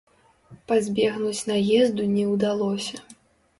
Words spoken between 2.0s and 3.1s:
не ўдалося.